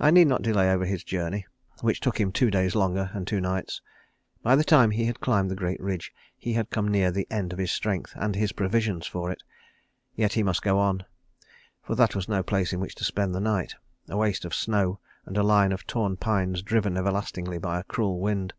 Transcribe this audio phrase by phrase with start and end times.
[0.00, 1.46] I need not delay over his journey,
[1.82, 3.80] which took him two days longer, and two nights.
[4.42, 7.52] By the time he had climbed the great ridge he had come near the end
[7.52, 9.44] of his strength and his provisions for it.
[10.16, 11.04] Yet he must go on;
[11.80, 13.76] for that was no place in which to spend the night,
[14.08, 18.18] a waste of snow and a line of torn pines driven everlastingly by a cruel
[18.18, 18.52] wind.